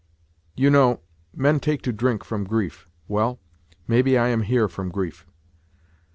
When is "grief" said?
2.45-2.89, 4.89-5.27